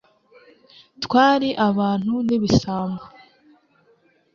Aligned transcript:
Twari 1.03 1.49
abantu 1.67 2.13
ni 2.25 2.33
ibisambo 2.37 3.03